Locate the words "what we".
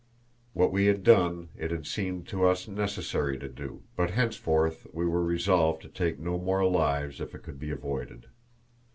0.53-0.87